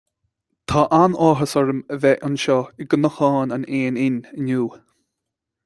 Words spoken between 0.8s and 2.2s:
an-áthas orm a